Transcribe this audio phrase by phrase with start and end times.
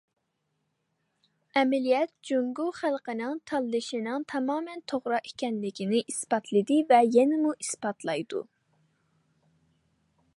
[1.59, 8.43] ئەمەلىيەت جۇڭگو خەلقىنىڭ تاللىشىنىڭ تامامەن توغرا ئىكەنلىكىنى ئىسپاتلىدى ۋە يەنىمۇ ئىسپاتلايدۇ.